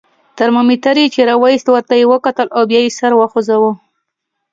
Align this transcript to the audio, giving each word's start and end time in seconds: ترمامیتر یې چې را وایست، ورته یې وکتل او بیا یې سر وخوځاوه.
ترمامیتر 0.39 0.95
یې 1.01 1.07
چې 1.13 1.21
را 1.29 1.35
وایست، 1.41 1.67
ورته 1.69 1.93
یې 1.99 2.05
وکتل 2.13 2.47
او 2.55 2.61
بیا 2.69 2.79
یې 2.85 2.91
سر 2.99 3.11
وخوځاوه. 3.15 3.71